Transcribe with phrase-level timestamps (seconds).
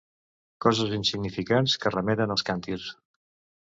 [0.65, 2.93] Coses insignificants que remeten als càntirs.